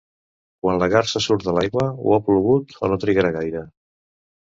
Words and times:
Quan 0.65 0.81
la 0.83 0.87
garsa 0.93 1.21
surt 1.27 1.45
de 1.49 1.55
l'aigua, 1.59 1.87
o 2.09 2.17
ha 2.19 2.25
plogut 2.33 2.77
o 2.83 2.93
no 2.93 3.01
trigarà 3.07 3.37
gaire. 3.41 3.67